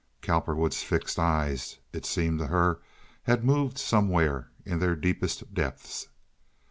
(Cowperwood's 0.23 0.81
fixed 0.81 1.19
eyes, 1.19 1.77
it 1.93 2.07
seemed 2.07 2.39
to 2.39 2.47
her, 2.47 2.79
had 3.21 3.45
moved 3.45 3.77
somewhere 3.77 4.49
in 4.65 4.79
their 4.79 4.95
deepest 4.95 5.53
depths.) 5.53 6.07